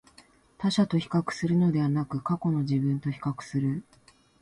[0.57, 3.83] 他者と比較するのではなく、過去の自分と比較する